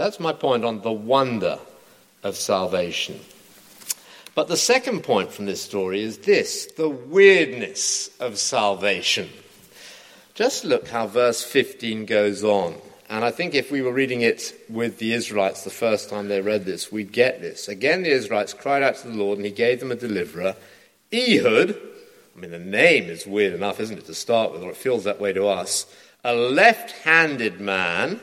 That's 0.00 0.18
my 0.18 0.32
point 0.32 0.64
on 0.64 0.80
the 0.80 0.90
wonder 0.90 1.58
of 2.22 2.34
salvation. 2.34 3.20
But 4.34 4.48
the 4.48 4.56
second 4.56 5.02
point 5.02 5.30
from 5.30 5.44
this 5.44 5.60
story 5.60 6.00
is 6.00 6.16
this 6.16 6.64
the 6.78 6.88
weirdness 6.88 8.08
of 8.18 8.38
salvation. 8.38 9.28
Just 10.32 10.64
look 10.64 10.88
how 10.88 11.06
verse 11.06 11.44
15 11.44 12.06
goes 12.06 12.42
on. 12.42 12.76
And 13.10 13.26
I 13.26 13.30
think 13.30 13.54
if 13.54 13.70
we 13.70 13.82
were 13.82 13.92
reading 13.92 14.22
it 14.22 14.54
with 14.70 14.96
the 14.96 15.12
Israelites 15.12 15.64
the 15.64 15.70
first 15.70 16.08
time 16.08 16.28
they 16.28 16.40
read 16.40 16.64
this, 16.64 16.90
we'd 16.90 17.12
get 17.12 17.42
this. 17.42 17.68
Again, 17.68 18.02
the 18.02 18.10
Israelites 18.10 18.54
cried 18.54 18.82
out 18.82 18.96
to 18.96 19.08
the 19.08 19.18
Lord, 19.18 19.36
and 19.36 19.44
he 19.44 19.52
gave 19.52 19.80
them 19.80 19.92
a 19.92 19.96
deliverer, 19.96 20.56
Ehud, 21.12 21.78
I 22.34 22.40
mean, 22.40 22.52
the 22.52 22.58
name 22.58 23.10
is 23.10 23.26
weird 23.26 23.52
enough, 23.52 23.78
isn't 23.78 23.98
it, 23.98 24.06
to 24.06 24.14
start 24.14 24.52
with, 24.52 24.62
or 24.62 24.70
it 24.70 24.78
feels 24.78 25.04
that 25.04 25.20
way 25.20 25.34
to 25.34 25.46
us. 25.46 25.84
A 26.24 26.34
left 26.34 26.92
handed 26.92 27.60
man, 27.60 28.18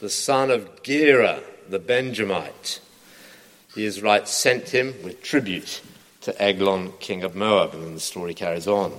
the 0.00 0.10
son 0.10 0.50
of 0.50 0.82
Gera, 0.82 1.40
the 1.68 1.78
Benjamite. 1.78 2.80
The 3.74 3.84
Israelites 3.84 4.32
sent 4.32 4.70
him 4.70 4.94
with 5.04 5.22
tribute 5.22 5.82
to 6.22 6.42
Eglon, 6.42 6.92
king 7.00 7.22
of 7.22 7.34
Moab, 7.34 7.74
and 7.74 7.84
then 7.84 7.94
the 7.94 8.00
story 8.00 8.34
carries 8.34 8.66
on. 8.66 8.92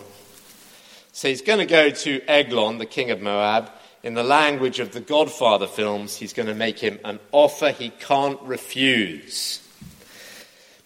So 1.11 1.27
he's 1.27 1.41
going 1.41 1.59
to 1.59 1.65
go 1.65 1.89
to 1.89 2.21
Eglon, 2.27 2.77
the 2.77 2.85
king 2.85 3.11
of 3.11 3.19
Moab. 3.19 3.69
In 4.03 4.13
the 4.13 4.23
language 4.23 4.79
of 4.79 4.93
the 4.93 5.01
Godfather 5.01 5.67
films, 5.67 6.15
he's 6.15 6.33
going 6.33 6.47
to 6.47 6.55
make 6.55 6.79
him 6.79 6.99
an 7.03 7.19
offer 7.31 7.71
he 7.71 7.89
can't 7.89 8.41
refuse. 8.43 9.59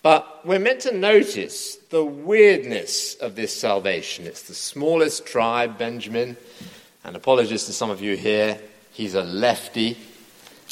But 0.01 0.45
we're 0.45 0.60
meant 0.60 0.81
to 0.81 0.95
notice 0.95 1.75
the 1.89 2.03
weirdness 2.03 3.15
of 3.15 3.36
this 3.36 3.53
salvation. 3.53 4.25
It's 4.25 4.43
the 4.43 4.53
smallest 4.53 5.25
tribe, 5.25 5.77
Benjamin, 5.77 6.38
and 7.03 7.15
apologies 7.15 7.65
to 7.65 7.74
some 7.74 7.89
of 7.89 8.01
you 8.01 8.15
here, 8.15 8.60
he's 8.95 9.13
a 9.13 9.23
lefty. 9.23 9.97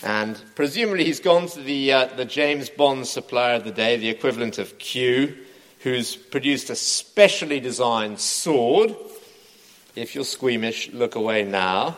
And 0.04 0.42
presumably 0.56 1.04
he's 1.04 1.20
gone 1.20 1.48
to 1.48 1.60
the, 1.60 1.94
uh, 1.94 2.06
the 2.16 2.26
James 2.26 2.70
Bond 2.70 3.06
supplier 3.06 3.56
of 3.56 3.64
the 3.64 3.72
day, 3.72 3.98
the 3.98 4.10
equivalent 4.10 4.58
of 4.58 4.78
Q, 4.80 5.38
who's 5.80 6.16
produced 6.16 6.70
a 6.70 6.76
specially 6.76 7.60
designed 7.60 8.20
sword. 8.20 8.96
If 9.96 10.16
you're 10.16 10.24
squeamish, 10.24 10.92
look 10.92 11.16
away 11.16 11.44
now. 11.44 11.98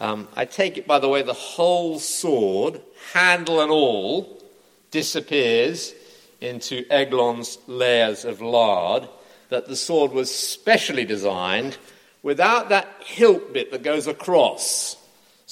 Um, 0.00 0.28
I 0.34 0.44
take 0.44 0.78
it, 0.78 0.86
by 0.86 0.98
the 0.98 1.08
way, 1.08 1.22
the 1.22 1.32
whole 1.32 1.98
sword, 2.00 2.80
handle 3.12 3.60
and 3.60 3.70
all, 3.70 4.42
disappears 4.90 5.94
into 6.40 6.84
Eglon's 6.90 7.58
layers 7.68 8.24
of 8.24 8.40
lard, 8.40 9.08
that 9.48 9.68
the 9.68 9.76
sword 9.76 10.12
was 10.12 10.34
specially 10.34 11.04
designed 11.04 11.78
without 12.22 12.68
that 12.70 12.88
hilt 13.04 13.52
bit 13.52 13.70
that 13.70 13.82
goes 13.82 14.06
across. 14.06 14.96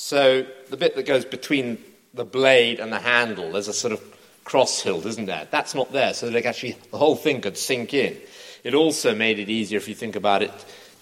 So 0.02 0.46
the 0.70 0.78
bit 0.78 0.96
that 0.96 1.04
goes 1.04 1.26
between 1.26 1.76
the 2.14 2.24
blade 2.24 2.80
and 2.80 2.90
the 2.90 2.98
handle, 2.98 3.52
there's 3.52 3.68
a 3.68 3.74
sort 3.74 3.92
of 3.92 4.00
cross 4.44 4.80
hilt, 4.80 5.04
isn't 5.04 5.26
there? 5.26 5.46
That's 5.50 5.74
not 5.74 5.92
there, 5.92 6.14
so 6.14 6.28
that 6.28 6.46
actually 6.46 6.78
the 6.90 6.96
whole 6.96 7.16
thing 7.16 7.42
could 7.42 7.58
sink 7.58 7.92
in. 7.92 8.16
It 8.64 8.74
also 8.74 9.14
made 9.14 9.38
it 9.38 9.50
easier, 9.50 9.76
if 9.76 9.88
you 9.88 9.94
think 9.94 10.16
about 10.16 10.42
it, 10.42 10.52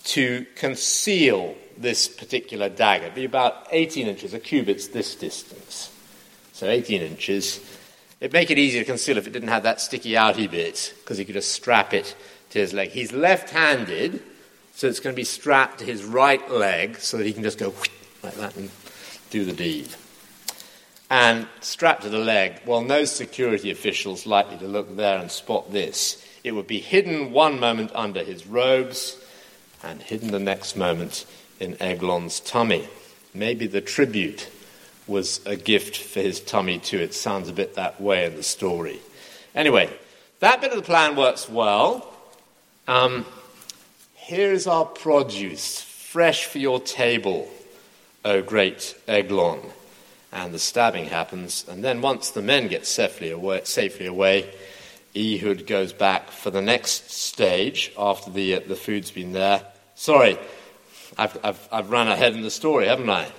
to 0.06 0.44
conceal 0.56 1.54
this 1.78 2.08
particular 2.08 2.68
dagger. 2.68 3.04
It'd 3.04 3.14
be 3.14 3.24
about 3.24 3.68
18 3.70 4.08
inches, 4.08 4.34
a 4.34 4.40
cubit's 4.40 4.88
this 4.88 5.14
distance. 5.14 5.92
So 6.52 6.68
18 6.68 7.00
inches. 7.00 7.60
It'd 8.20 8.32
make 8.32 8.50
it 8.50 8.58
easier 8.58 8.82
to 8.82 8.84
conceal 8.86 9.16
if 9.16 9.28
it 9.28 9.32
didn't 9.32 9.48
have 9.48 9.62
that 9.62 9.80
sticky 9.80 10.14
outy 10.14 10.50
bit, 10.50 10.92
because 10.98 11.18
he 11.18 11.24
could 11.24 11.34
just 11.34 11.52
strap 11.52 11.94
it 11.94 12.16
to 12.50 12.58
his 12.58 12.74
leg. 12.74 12.90
He's 12.90 13.12
left 13.12 13.50
handed, 13.50 14.20
so 14.74 14.88
it's 14.88 15.00
going 15.00 15.14
to 15.14 15.16
be 15.16 15.24
strapped 15.24 15.78
to 15.78 15.84
his 15.84 16.02
right 16.02 16.50
leg 16.50 16.96
so 16.98 17.16
that 17.16 17.24
he 17.24 17.32
can 17.32 17.44
just 17.44 17.58
go 17.58 17.72
like 18.24 18.34
that 18.34 18.56
and 18.56 18.68
do 19.30 19.44
the 19.44 19.52
deed. 19.52 19.88
And 21.10 21.46
strapped 21.60 22.02
to 22.02 22.08
the 22.08 22.18
leg, 22.18 22.60
well, 22.66 22.82
no 22.82 23.04
security 23.04 23.70
official's 23.70 24.26
likely 24.26 24.58
to 24.58 24.68
look 24.68 24.94
there 24.96 25.18
and 25.18 25.30
spot 25.30 25.72
this. 25.72 26.24
It 26.44 26.52
would 26.52 26.66
be 26.66 26.80
hidden 26.80 27.32
one 27.32 27.58
moment 27.58 27.90
under 27.94 28.22
his 28.22 28.46
robes 28.46 29.16
and 29.82 30.02
hidden 30.02 30.30
the 30.30 30.38
next 30.38 30.76
moment 30.76 31.24
in 31.60 31.80
Eglon's 31.80 32.40
tummy. 32.40 32.88
Maybe 33.32 33.66
the 33.66 33.80
tribute 33.80 34.48
was 35.06 35.40
a 35.46 35.56
gift 35.56 35.96
for 35.96 36.20
his 36.20 36.40
tummy 36.40 36.78
too. 36.78 36.98
It 36.98 37.14
sounds 37.14 37.48
a 37.48 37.52
bit 37.52 37.74
that 37.74 38.00
way 38.00 38.26
in 38.26 38.36
the 38.36 38.42
story. 38.42 39.00
Anyway, 39.54 39.90
that 40.40 40.60
bit 40.60 40.70
of 40.70 40.76
the 40.76 40.82
plan 40.82 41.16
works 41.16 41.48
well. 41.48 42.12
Um, 42.86 43.24
here 44.14 44.52
is 44.52 44.66
our 44.66 44.84
produce, 44.84 45.80
fresh 45.80 46.44
for 46.44 46.58
your 46.58 46.80
table, 46.80 47.50
O 48.24 48.42
great 48.42 48.96
Eglon. 49.06 49.60
And 50.30 50.52
the 50.52 50.58
stabbing 50.58 51.06
happens, 51.06 51.64
and 51.68 51.82
then 51.82 52.02
once 52.02 52.30
the 52.30 52.42
men 52.42 52.68
get 52.68 52.86
safely 52.86 53.30
away, 53.30 53.62
safely 53.64 54.04
away 54.04 54.50
Ehud 55.16 55.66
goes 55.66 55.92
back 55.92 56.30
for 56.30 56.50
the 56.50 56.60
next 56.60 57.10
stage 57.10 57.92
after 57.98 58.30
the, 58.30 58.56
uh, 58.56 58.60
the 58.66 58.76
food's 58.76 59.10
been 59.10 59.32
there. 59.32 59.62
Sorry, 59.94 60.38
I've, 61.16 61.38
I've, 61.42 61.68
I've 61.72 61.90
run 61.90 62.08
ahead 62.08 62.34
in 62.34 62.42
the 62.42 62.50
story, 62.50 62.86
haven't 62.86 63.10
I? 63.10 63.30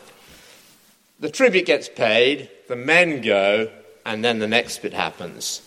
The 1.20 1.30
tribute 1.30 1.66
gets 1.66 1.88
paid, 1.88 2.50
the 2.68 2.76
men 2.76 3.22
go, 3.22 3.70
and 4.06 4.24
then 4.24 4.40
the 4.40 4.48
next 4.48 4.82
bit 4.82 4.94
happens. 4.94 5.62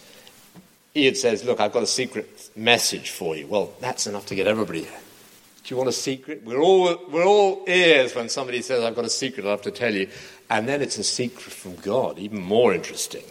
Ehud 0.97 1.17
says, 1.17 1.45
Look, 1.45 1.61
I've 1.61 1.73
got 1.73 1.83
a 1.83 1.87
secret 1.87 2.51
message 2.57 3.11
for 3.11 3.37
you. 3.37 3.47
Well, 3.47 3.73
that's 3.81 4.07
enough 4.07 4.27
to 4.27 4.35
get 4.35 4.47
everybody. 4.47 4.87
Do 5.65 5.73
you 5.73 5.77
want 5.77 5.89
a 5.89 5.93
secret? 5.93 6.43
We're 6.45 6.61
all, 6.61 6.99
we're 7.09 7.25
all 7.25 7.65
ears 7.69 8.17
when 8.17 8.29
somebody 8.29 8.63
says, 8.63 8.83
I've 8.83 8.97
got 8.97 9.05
a 9.05 9.11
secret, 9.11 9.45
I'll 9.45 9.53
have 9.53 9.63
to 9.63 9.71
tell 9.71 9.95
you. 9.95 10.09
And 10.51 10.69
then 10.69 10.83
it's 10.83 10.99
a 10.99 11.05
secret 11.05 11.53
from 11.53 11.77
God, 11.77 12.19
even 12.19 12.41
more 12.41 12.75
interesting. 12.75 13.23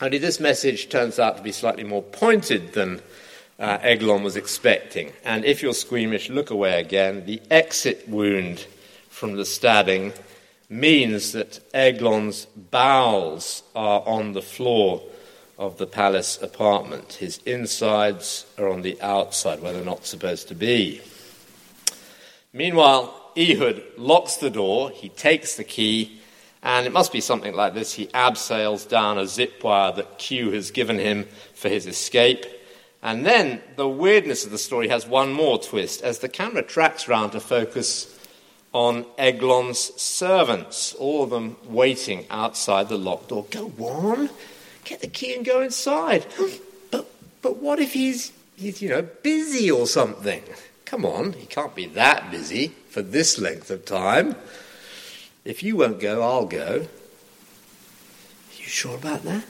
Only 0.00 0.18
this 0.18 0.40
message 0.40 0.88
turns 0.88 1.20
out 1.20 1.36
to 1.36 1.42
be 1.42 1.52
slightly 1.52 1.84
more 1.84 2.02
pointed 2.02 2.72
than 2.72 3.00
uh, 3.60 3.78
Eglon 3.82 4.24
was 4.24 4.36
expecting. 4.36 5.12
And 5.24 5.44
if 5.44 5.62
you're 5.62 5.74
squeamish, 5.74 6.30
look 6.30 6.50
away 6.50 6.80
again. 6.80 7.26
The 7.26 7.40
exit 7.50 8.08
wound 8.08 8.66
from 9.08 9.36
the 9.36 9.44
stabbing 9.44 10.14
means 10.68 11.30
that 11.32 11.60
Eglon's 11.72 12.46
bowels 12.46 13.62
are 13.76 14.02
on 14.06 14.32
the 14.32 14.42
floor 14.42 15.02
of 15.60 15.76
the 15.76 15.86
palace 15.86 16.40
apartment. 16.40 17.12
His 17.12 17.38
insides 17.44 18.46
are 18.58 18.70
on 18.70 18.80
the 18.80 19.00
outside, 19.02 19.60
where 19.60 19.74
they're 19.74 19.84
not 19.84 20.06
supposed 20.06 20.48
to 20.48 20.54
be. 20.54 21.02
Meanwhile, 22.54 23.14
Ehud 23.36 23.82
locks 23.98 24.36
the 24.36 24.48
door, 24.48 24.90
he 24.90 25.10
takes 25.10 25.56
the 25.56 25.64
key, 25.64 26.18
and 26.62 26.86
it 26.86 26.92
must 26.92 27.12
be 27.12 27.20
something 27.20 27.54
like 27.54 27.74
this. 27.74 27.92
He 27.92 28.06
abseils 28.08 28.88
down 28.88 29.18
a 29.18 29.26
zip 29.26 29.62
wire 29.62 29.92
that 29.92 30.18
Q 30.18 30.50
has 30.52 30.70
given 30.70 30.98
him 30.98 31.28
for 31.54 31.68
his 31.68 31.86
escape. 31.86 32.46
And 33.02 33.24
then 33.24 33.60
the 33.76 33.88
weirdness 33.88 34.46
of 34.46 34.50
the 34.50 34.58
story 34.58 34.88
has 34.88 35.06
one 35.06 35.30
more 35.32 35.58
twist 35.58 36.02
as 36.02 36.18
the 36.20 36.28
camera 36.28 36.62
tracks 36.62 37.06
round 37.06 37.32
to 37.32 37.40
focus 37.40 38.18
on 38.72 39.04
Eglon's 39.18 39.78
servants, 40.00 40.94
all 40.94 41.24
of 41.24 41.30
them 41.30 41.56
waiting 41.66 42.24
outside 42.30 42.88
the 42.88 42.98
locked 42.98 43.28
door. 43.28 43.44
Go 43.50 43.72
on, 43.78 44.30
get 44.84 45.00
the 45.00 45.06
key 45.06 45.34
and 45.34 45.44
go 45.44 45.60
inside. 45.60 46.26
But, 46.90 47.10
but 47.42 47.56
what 47.56 47.78
if 47.78 47.92
he's, 47.92 48.32
he's, 48.56 48.82
you 48.82 48.88
know, 48.88 49.02
busy 49.02 49.70
or 49.70 49.86
something? 49.86 50.42
Come 50.84 51.04
on, 51.04 51.34
he 51.34 51.46
can't 51.46 51.74
be 51.74 51.86
that 51.86 52.30
busy 52.30 52.68
for 52.88 53.02
this 53.02 53.38
length 53.38 53.70
of 53.70 53.84
time. 53.84 54.34
If 55.44 55.62
you 55.62 55.76
won't 55.76 56.00
go, 56.00 56.22
I'll 56.22 56.46
go. 56.46 56.86
Are 58.50 58.56
you 58.56 58.64
sure 58.64 58.96
about 58.96 59.22
that? 59.22 59.44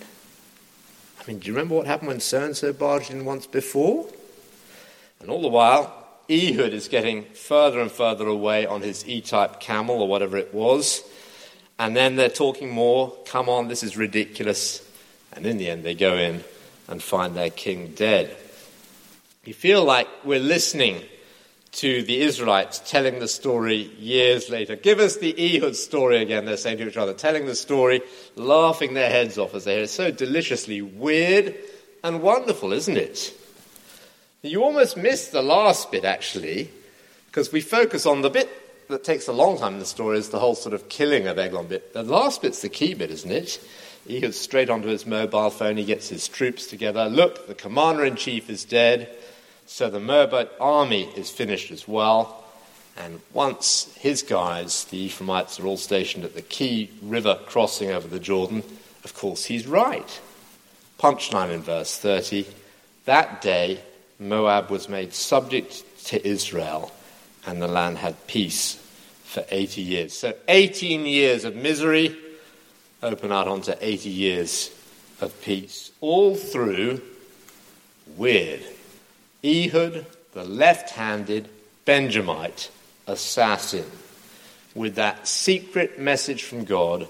I 1.20 1.26
mean, 1.26 1.38
do 1.38 1.48
you 1.48 1.52
remember 1.52 1.74
what 1.74 1.86
happened 1.86 2.08
when 2.08 2.20
so 2.20 2.44
and 2.44 2.56
so 2.56 2.72
barged 2.72 3.10
in 3.10 3.24
once 3.24 3.46
before? 3.46 4.06
And 5.20 5.30
all 5.30 5.42
the 5.42 5.48
while, 5.48 6.06
Ehud 6.30 6.72
is 6.72 6.88
getting 6.88 7.24
further 7.24 7.80
and 7.80 7.90
further 7.90 8.26
away 8.26 8.64
on 8.66 8.82
his 8.82 9.06
E 9.08 9.20
type 9.20 9.60
camel 9.60 10.00
or 10.00 10.08
whatever 10.08 10.36
it 10.36 10.54
was. 10.54 11.02
And 11.78 11.96
then 11.96 12.16
they're 12.16 12.28
talking 12.28 12.70
more. 12.70 13.16
Come 13.26 13.48
on, 13.48 13.68
this 13.68 13.82
is 13.82 13.96
ridiculous. 13.96 14.86
And 15.32 15.46
in 15.46 15.58
the 15.58 15.70
end, 15.70 15.84
they 15.84 15.94
go 15.94 16.16
in 16.16 16.42
and 16.88 17.02
find 17.02 17.36
their 17.36 17.50
king 17.50 17.92
dead. 17.94 18.36
You 19.44 19.54
feel 19.54 19.84
like 19.84 20.08
we're 20.24 20.40
listening 20.40 21.02
to 21.72 22.02
the 22.02 22.20
Israelites 22.20 22.82
telling 22.84 23.20
the 23.20 23.28
story 23.28 23.90
years 23.98 24.50
later. 24.50 24.74
Give 24.74 24.98
us 24.98 25.16
the 25.18 25.34
Ehud 25.38 25.76
story 25.76 26.20
again, 26.20 26.44
they're 26.44 26.56
saying 26.56 26.78
to 26.78 26.88
each 26.88 26.96
other, 26.96 27.14
telling 27.14 27.46
the 27.46 27.54
story, 27.54 28.02
laughing 28.34 28.94
their 28.94 29.08
heads 29.08 29.38
off 29.38 29.54
as 29.54 29.64
they 29.64 29.74
hear 29.74 29.80
it. 29.80 29.84
It's 29.84 29.92
so 29.92 30.10
deliciously 30.10 30.82
weird 30.82 31.54
and 32.02 32.22
wonderful, 32.22 32.72
isn't 32.72 32.96
it? 32.96 33.32
You 34.42 34.64
almost 34.64 34.96
miss 34.96 35.28
the 35.28 35.42
last 35.42 35.92
bit, 35.92 36.04
actually, 36.04 36.70
because 37.26 37.52
we 37.52 37.60
focus 37.60 38.04
on 38.04 38.22
the 38.22 38.30
bit 38.30 38.48
that 38.88 39.04
takes 39.04 39.28
a 39.28 39.32
long 39.32 39.58
time 39.58 39.74
in 39.74 39.78
the 39.78 39.86
story, 39.86 40.18
is 40.18 40.30
the 40.30 40.40
whole 40.40 40.56
sort 40.56 40.74
of 40.74 40.88
killing 40.88 41.28
of 41.28 41.38
Eglon 41.38 41.66
bit. 41.66 41.92
The 41.92 42.02
last 42.02 42.42
bit's 42.42 42.62
the 42.62 42.68
key 42.68 42.94
bit, 42.94 43.10
isn't 43.10 43.30
it? 43.30 43.62
Ehud's 44.08 44.38
straight 44.38 44.70
onto 44.70 44.88
his 44.88 45.06
mobile 45.06 45.50
phone, 45.50 45.76
he 45.76 45.84
gets 45.84 46.08
his 46.08 46.28
troops 46.28 46.66
together. 46.66 47.08
Look, 47.08 47.46
the 47.46 47.54
commander 47.54 48.04
in 48.04 48.16
chief 48.16 48.48
is 48.48 48.64
dead. 48.64 49.08
So 49.66 49.88
the 49.88 50.00
Moabite 50.00 50.50
army 50.58 51.04
is 51.16 51.30
finished 51.30 51.70
as 51.70 51.86
well. 51.86 52.44
And 52.96 53.20
once 53.32 53.94
his 53.96 54.22
guys, 54.22 54.84
the 54.84 54.98
Ephraimites, 55.04 55.60
are 55.60 55.66
all 55.66 55.76
stationed 55.76 56.24
at 56.24 56.34
the 56.34 56.42
key 56.42 56.90
river 57.02 57.38
crossing 57.46 57.90
over 57.90 58.08
the 58.08 58.18
Jordan, 58.18 58.62
of 59.04 59.14
course 59.14 59.44
he's 59.44 59.66
right. 59.66 60.20
Punchline 60.98 61.52
in 61.52 61.62
verse 61.62 61.96
30 61.96 62.46
That 63.04 63.40
day 63.40 63.80
Moab 64.18 64.70
was 64.70 64.88
made 64.88 65.14
subject 65.14 65.82
to 66.06 66.26
Israel, 66.26 66.92
and 67.46 67.62
the 67.62 67.68
land 67.68 67.98
had 67.98 68.26
peace 68.26 68.74
for 69.24 69.44
80 69.50 69.80
years. 69.80 70.12
So 70.18 70.34
18 70.48 71.06
years 71.06 71.44
of 71.44 71.54
misery 71.54 72.16
open 73.02 73.32
out 73.32 73.48
onto 73.48 73.72
80 73.80 74.08
years 74.08 74.70
of 75.20 75.38
peace. 75.42 75.90
All 76.00 76.34
through 76.34 77.00
weird 78.16 78.62
Ehud, 79.44 80.06
the 80.32 80.44
left 80.44 80.90
handed 80.90 81.48
Benjamite 81.84 82.70
assassin, 83.06 83.86
with 84.74 84.96
that 84.96 85.26
secret 85.26 85.98
message 85.98 86.44
from 86.44 86.64
God 86.64 87.08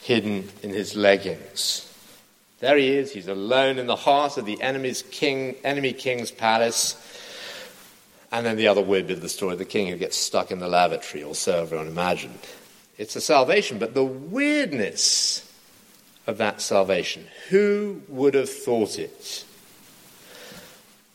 hidden 0.00 0.48
in 0.62 0.70
his 0.70 0.94
leggings. 0.94 1.86
There 2.60 2.76
he 2.76 2.88
is, 2.88 3.12
he's 3.12 3.28
alone 3.28 3.78
in 3.78 3.86
the 3.86 3.96
heart 3.96 4.36
of 4.36 4.44
the 4.44 4.60
enemy's 4.60 5.02
king, 5.02 5.56
enemy 5.64 5.94
king's 5.94 6.30
palace. 6.30 6.96
And 8.30 8.46
then 8.46 8.56
the 8.56 8.68
other 8.68 8.82
weird 8.82 9.08
bit 9.08 9.16
of 9.16 9.22
the 9.22 9.28
story 9.28 9.56
the 9.56 9.64
king 9.64 9.88
who 9.88 9.96
gets 9.96 10.16
stuck 10.16 10.50
in 10.50 10.60
the 10.60 10.68
lavatory, 10.68 11.24
or 11.24 11.34
so 11.34 11.62
everyone 11.62 11.88
imagined. 11.88 12.38
It's 13.00 13.16
a 13.16 13.20
salvation, 13.22 13.78
but 13.78 13.94
the 13.94 14.04
weirdness 14.04 15.50
of 16.26 16.36
that 16.36 16.60
salvation. 16.60 17.24
Who 17.48 18.02
would 18.08 18.34
have 18.34 18.50
thought 18.50 18.98
it? 18.98 19.46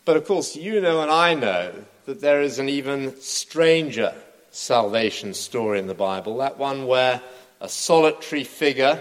But 0.04 0.18
of 0.18 0.25
course, 0.25 0.56
you 0.56 0.82
know 0.82 1.01
and 1.01 1.12
I 1.12 1.36
know 1.36 1.72
that 2.08 2.22
there 2.22 2.42
is 2.42 2.58
an 2.58 2.70
even 2.70 3.15
stranger 3.22 4.15
salvation 4.50 5.36
story 5.36 5.77
in 5.77 5.86
the 5.86 5.94
Bible, 5.94 6.38
that 6.38 6.58
one 6.58 6.88
where 6.88 7.22
a 7.62 7.70
solitary 7.70 8.44
figure 8.44 9.00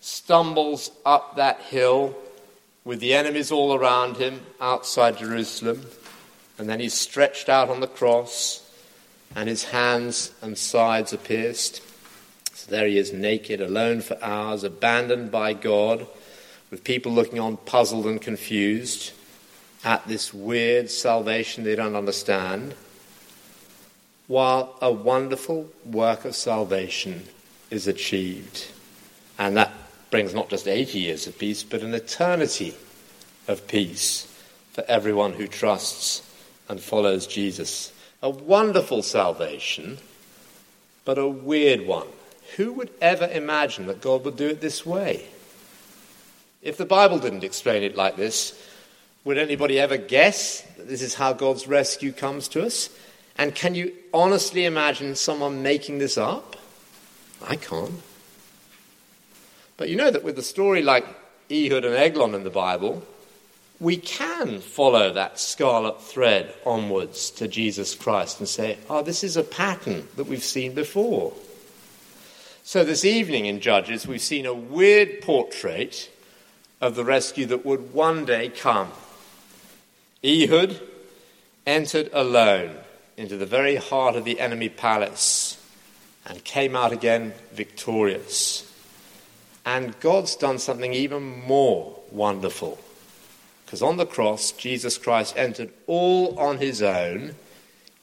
stumbles 0.00 0.90
up 1.06 1.36
that 1.36 1.60
hill 1.60 2.16
with 2.84 2.98
the 2.98 3.14
enemies 3.14 3.52
all 3.52 3.76
around 3.76 4.16
him 4.16 4.40
outside 4.60 5.18
Jerusalem, 5.18 5.86
and 6.58 6.68
then 6.68 6.80
he's 6.80 6.94
stretched 6.94 7.48
out 7.48 7.68
on 7.68 7.78
the 7.78 7.86
cross, 7.86 8.68
and 9.36 9.48
his 9.48 9.62
hands 9.62 10.32
and 10.42 10.58
sides 10.58 11.12
are 11.12 11.18
pierced. 11.18 11.82
There 12.68 12.86
he 12.86 12.98
is, 12.98 13.12
naked, 13.12 13.60
alone 13.60 14.00
for 14.00 14.22
hours, 14.22 14.64
abandoned 14.64 15.30
by 15.30 15.52
God, 15.54 16.06
with 16.70 16.84
people 16.84 17.12
looking 17.12 17.40
on 17.40 17.56
puzzled 17.56 18.06
and 18.06 18.20
confused 18.20 19.12
at 19.84 20.06
this 20.06 20.34
weird 20.34 20.90
salvation 20.90 21.64
they 21.64 21.76
don't 21.76 21.96
understand, 21.96 22.74
while 24.26 24.76
a 24.82 24.92
wonderful 24.92 25.68
work 25.84 26.24
of 26.24 26.36
salvation 26.36 27.24
is 27.70 27.86
achieved. 27.86 28.66
And 29.38 29.56
that 29.56 29.72
brings 30.10 30.34
not 30.34 30.48
just 30.48 30.66
80 30.66 30.98
years 30.98 31.26
of 31.26 31.38
peace, 31.38 31.62
but 31.62 31.82
an 31.82 31.94
eternity 31.94 32.74
of 33.46 33.66
peace 33.66 34.26
for 34.72 34.84
everyone 34.88 35.34
who 35.34 35.46
trusts 35.46 36.22
and 36.68 36.80
follows 36.80 37.26
Jesus. 37.26 37.92
A 38.22 38.28
wonderful 38.28 39.02
salvation, 39.02 39.98
but 41.04 41.18
a 41.18 41.28
weird 41.28 41.86
one. 41.86 42.08
Who 42.56 42.72
would 42.72 42.90
ever 43.00 43.26
imagine 43.26 43.86
that 43.86 44.00
God 44.00 44.24
would 44.24 44.36
do 44.36 44.48
it 44.48 44.60
this 44.60 44.84
way? 44.84 45.26
If 46.62 46.76
the 46.76 46.86
Bible 46.86 47.18
didn't 47.18 47.44
explain 47.44 47.82
it 47.82 47.96
like 47.96 48.16
this, 48.16 48.60
would 49.24 49.38
anybody 49.38 49.78
ever 49.78 49.96
guess 49.96 50.62
that 50.76 50.88
this 50.88 51.02
is 51.02 51.14
how 51.14 51.32
God's 51.32 51.68
rescue 51.68 52.12
comes 52.12 52.48
to 52.48 52.64
us? 52.64 52.90
And 53.36 53.54
can 53.54 53.74
you 53.74 53.94
honestly 54.12 54.64
imagine 54.64 55.14
someone 55.14 55.62
making 55.62 55.98
this 55.98 56.18
up? 56.18 56.56
I 57.46 57.56
can't. 57.56 58.00
But 59.76 59.88
you 59.88 59.96
know 59.96 60.10
that 60.10 60.24
with 60.24 60.38
a 60.38 60.42
story 60.42 60.82
like 60.82 61.06
Ehud 61.50 61.84
and 61.84 61.94
Eglon 61.94 62.34
in 62.34 62.42
the 62.42 62.50
Bible, 62.50 63.04
we 63.80 63.96
can 63.96 64.60
follow 64.60 65.12
that 65.12 65.38
scarlet 65.38 66.02
thread 66.02 66.52
onwards 66.66 67.30
to 67.32 67.46
Jesus 67.46 67.94
Christ 67.94 68.40
and 68.40 68.48
say, 68.48 68.78
oh, 68.90 69.02
this 69.02 69.22
is 69.22 69.36
a 69.36 69.44
pattern 69.44 70.08
that 70.16 70.26
we've 70.26 70.42
seen 70.42 70.74
before. 70.74 71.32
So 72.68 72.84
this 72.84 73.02
evening 73.02 73.46
in 73.46 73.60
Judges, 73.60 74.06
we've 74.06 74.20
seen 74.20 74.44
a 74.44 74.52
weird 74.52 75.22
portrait 75.22 76.10
of 76.82 76.96
the 76.96 77.02
rescue 77.02 77.46
that 77.46 77.64
would 77.64 77.94
one 77.94 78.26
day 78.26 78.50
come. 78.50 78.92
Ehud 80.22 80.78
entered 81.66 82.10
alone 82.12 82.76
into 83.16 83.38
the 83.38 83.46
very 83.46 83.76
heart 83.76 84.16
of 84.16 84.26
the 84.26 84.38
enemy 84.38 84.68
palace 84.68 85.56
and 86.26 86.44
came 86.44 86.76
out 86.76 86.92
again 86.92 87.32
victorious. 87.52 88.70
And 89.64 89.98
God's 90.00 90.36
done 90.36 90.58
something 90.58 90.92
even 90.92 91.22
more 91.46 91.98
wonderful. 92.10 92.78
Because 93.64 93.80
on 93.80 93.96
the 93.96 94.04
cross, 94.04 94.52
Jesus 94.52 94.98
Christ 94.98 95.32
entered 95.38 95.70
all 95.86 96.38
on 96.38 96.58
his 96.58 96.82
own 96.82 97.34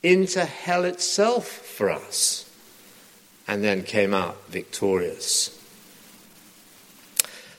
into 0.02 0.44
hell 0.44 0.86
itself 0.86 1.46
for 1.46 1.92
us 1.92 2.45
and 3.48 3.64
then 3.64 3.84
came 3.84 4.14
out 4.14 4.38
victorious. 4.50 5.52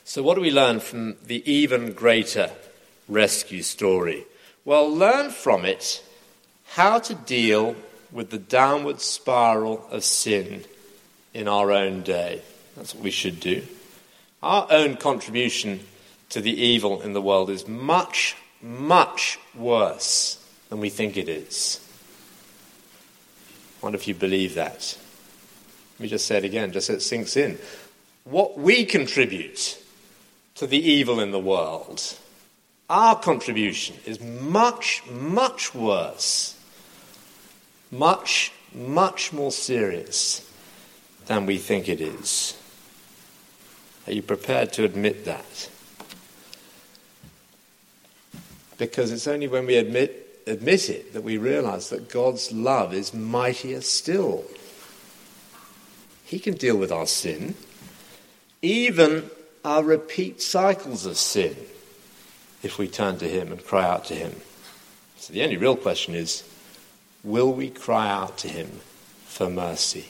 So, 0.04 0.22
what 0.22 0.34
do 0.34 0.40
we 0.40 0.50
learn 0.50 0.80
from 0.80 1.16
the 1.24 1.42
even 1.50 1.92
greater 1.92 2.50
rescue 3.08 3.62
story? 3.62 4.24
Well, 4.64 4.88
learn 4.92 5.30
from 5.30 5.64
it 5.64 6.02
how 6.70 6.98
to 7.00 7.14
deal 7.14 7.76
with 8.12 8.30
the 8.30 8.38
downward 8.38 9.00
spiral 9.00 9.86
of 9.90 10.04
sin 10.04 10.64
in 11.34 11.49
our 11.49 11.72
own 11.72 12.02
day. 12.02 12.42
That's 12.76 12.94
what 12.94 13.04
we 13.04 13.10
should 13.10 13.40
do. 13.40 13.62
Our 14.42 14.66
own 14.70 14.96
contribution 14.96 15.80
to 16.30 16.40
the 16.40 16.52
evil 16.52 17.00
in 17.02 17.12
the 17.12 17.22
world 17.22 17.50
is 17.50 17.66
much, 17.66 18.36
much 18.62 19.38
worse 19.54 20.44
than 20.68 20.80
we 20.80 20.88
think 20.88 21.16
it 21.16 21.28
is. 21.28 21.80
I 23.80 23.86
wonder 23.86 23.96
if 23.96 24.08
you 24.08 24.14
believe 24.14 24.54
that. 24.54 24.99
Let 25.97 26.00
me 26.00 26.09
just 26.09 26.26
say 26.26 26.37
it 26.37 26.45
again, 26.45 26.73
just 26.73 26.89
so 26.89 26.93
it 26.93 27.02
sinks 27.02 27.37
in. 27.37 27.59
What 28.25 28.59
we 28.59 28.85
contribute 28.85 29.82
to 30.56 30.67
the 30.67 30.78
evil 30.78 31.21
in 31.21 31.30
the 31.30 31.39
world, 31.39 32.17
our 32.91 33.19
contribution 33.19 33.97
is 34.04 34.21
much, 34.21 35.02
much 35.11 35.75
worse, 35.75 36.54
much, 37.91 38.52
much 38.75 39.32
more 39.32 39.50
serious 39.50 40.47
than 41.26 41.47
we 41.47 41.56
think 41.56 41.89
it 41.89 42.00
is. 42.00 42.59
Are 44.06 44.13
you 44.13 44.23
prepared 44.23 44.73
to 44.75 44.85
admit 44.85 45.25
that? 45.25 45.71
Because 48.76 49.11
it's 49.11 49.26
only 49.26 49.49
when 49.49 49.67
we 49.67 49.76
admit, 49.76 50.43
admit 50.47 50.91
it 50.91 51.15
that 51.15 51.23
we 51.23 51.39
realize 51.39 51.89
that 51.89 52.11
God's 52.11 52.52
love 52.52 52.93
is 52.93 53.15
mightier 53.15 53.80
still. 53.80 54.45
He 56.26 56.41
can 56.41 56.54
deal 56.54 56.76
with 56.76 56.91
our 56.91 57.06
sin, 57.06 57.54
even 58.60 59.30
our 59.65 59.84
repeat 59.84 60.43
cycles 60.43 61.06
of 61.06 61.17
sin, 61.17 61.56
if 62.65 62.78
we 62.78 62.89
turn 62.89 63.19
to 63.19 63.28
Him 63.28 63.52
and 63.52 63.65
cry 63.65 63.89
out 63.89 64.06
to 64.06 64.15
Him. 64.15 64.34
So 65.19 65.32
the 65.32 65.45
only 65.45 65.56
real 65.56 65.76
question 65.76 66.17
is 66.17 66.43
will 67.23 67.52
we 67.52 67.71
cry 67.71 68.10
out 68.10 68.39
to 68.39 68.49
Him 68.49 68.80
for 69.25 69.49
mercy? 69.49 70.06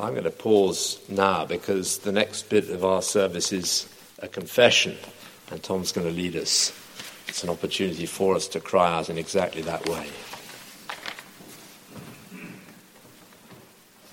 I'm 0.00 0.12
going 0.12 0.24
to 0.24 0.30
pause 0.30 0.98
now 1.08 1.44
because 1.44 1.98
the 1.98 2.10
next 2.10 2.48
bit 2.48 2.70
of 2.70 2.84
our 2.84 3.02
service 3.02 3.52
is 3.52 3.88
a 4.18 4.26
confession, 4.26 4.96
and 5.52 5.62
Tom's 5.62 5.92
going 5.92 6.08
to 6.08 6.12
lead 6.12 6.34
us. 6.34 6.72
It's 7.28 7.44
an 7.44 7.50
opportunity 7.50 8.06
for 8.06 8.34
us 8.34 8.48
to 8.48 8.60
cry 8.60 8.92
out 8.92 9.10
in 9.10 9.16
exactly 9.16 9.62
that 9.62 9.88
way. 9.88 10.08